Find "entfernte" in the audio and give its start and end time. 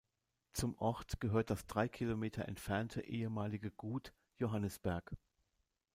2.47-3.03